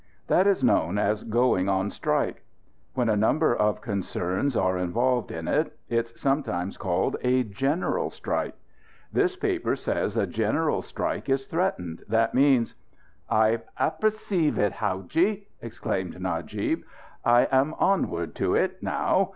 That 0.25 0.47
is 0.47 0.63
known 0.63 0.97
as 0.97 1.21
'going 1.23 1.69
on 1.69 1.91
strike.' 1.91 2.43
When 2.95 3.07
a 3.07 3.15
number 3.15 3.55
of 3.55 3.81
concerns 3.81 4.55
are 4.55 4.75
involved 4.75 5.29
in 5.29 5.47
it, 5.47 5.77
it's 5.89 6.19
sometimes 6.19 6.75
called 6.75 7.17
'a 7.21 7.43
general 7.43 8.09
strike.' 8.09 8.57
This 9.13 9.35
paper 9.35 9.75
says 9.75 10.17
a 10.17 10.25
general 10.25 10.81
strike 10.81 11.29
is 11.29 11.45
threatened. 11.45 12.01
That 12.09 12.33
means" 12.33 12.73
"I 13.45 13.59
apperceive 13.79 14.57
it, 14.57 14.73
howadji!" 14.73 15.45
exclaimed 15.61 16.19
Najib. 16.19 16.81
"I 17.23 17.41
am 17.51 17.75
onward 17.77 18.33
to 18.37 18.55
it, 18.55 18.81
now. 18.81 19.29